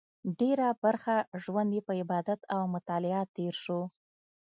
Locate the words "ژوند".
1.43-1.69